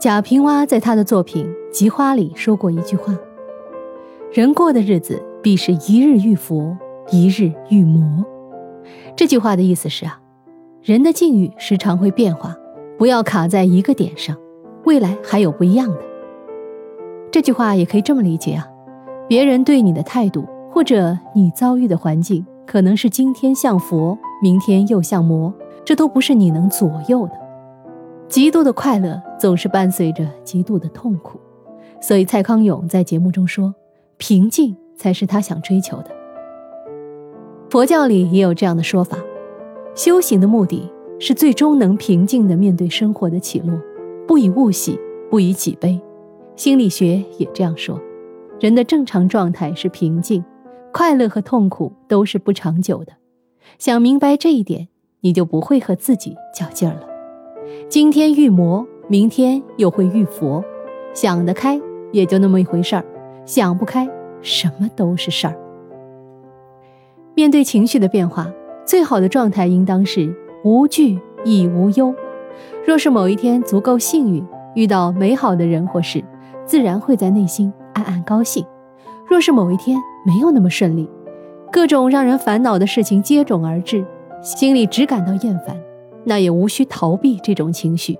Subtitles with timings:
[0.00, 1.44] 贾平凹在他的作品
[1.78, 3.14] 《菊花》里说过一句话
[4.32, 6.74] ：“人过的日子，必是一日遇佛，
[7.10, 8.24] 一日遇魔。”
[9.14, 10.18] 这句话的意思是啊，
[10.82, 12.56] 人的境遇时常会变化，
[12.96, 14.34] 不要卡在一个点上，
[14.86, 16.00] 未来还有不一样的。
[17.30, 18.66] 这句话也可以这么理解啊，
[19.28, 25.52] 别人对你的态度，或者你遭遇的环境，可能是今天像佛，明天又像魔，
[25.84, 27.49] 这都不是你能左右的。
[28.30, 31.40] 极度的快乐总是伴随着极度的痛苦，
[32.00, 33.74] 所以蔡康永在节目中说，
[34.18, 36.12] 平静才是他想追求的。
[37.68, 39.18] 佛教里也有这样的说法，
[39.96, 40.88] 修行的目的
[41.18, 43.76] 是最终能平静地面对生活的起落，
[44.28, 44.96] 不以物喜，
[45.28, 46.00] 不以己悲。
[46.54, 48.00] 心理学也这样说，
[48.60, 50.44] 人的正常状态是平静，
[50.92, 53.12] 快乐和痛苦都是不长久的。
[53.76, 54.86] 想明白这一点，
[55.22, 57.09] 你就不会和自己较劲儿了。
[57.88, 60.62] 今天遇魔，明天又会遇佛，
[61.12, 61.80] 想得开
[62.12, 63.04] 也就那么一回事儿，
[63.44, 64.08] 想不开，
[64.42, 65.56] 什么都是事儿。
[67.34, 68.50] 面对情绪的变化，
[68.84, 72.14] 最好的状态应当是无惧亦无忧。
[72.86, 74.44] 若是某一天足够幸运，
[74.74, 76.22] 遇到美好的人或事，
[76.64, 78.64] 自然会在内心暗暗高兴；
[79.28, 81.08] 若是某一天没有那么顺利，
[81.72, 84.04] 各种让人烦恼的事情接踵而至，
[84.42, 85.76] 心里只感到厌烦，
[86.30, 88.16] 那也无需逃避这种情绪。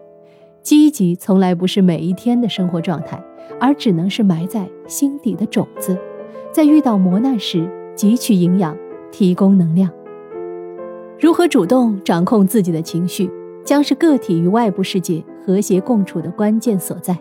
[0.62, 3.22] 积极从来不是每一天的生活状态，
[3.60, 5.96] 而只能是埋在心底的种子，
[6.52, 8.76] 在遇到磨难时汲取营养。
[9.12, 9.90] 提供能量。
[11.18, 13.28] 如何主动掌控自己的情绪，
[13.64, 17.18] 将是个体与外部世界和谐共处的关键所在。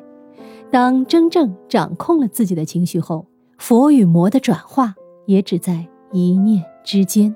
[0.70, 3.26] 当真正掌控了自己的情绪后，
[3.58, 4.94] 佛与魔的转化
[5.26, 7.36] 也只在一念之间。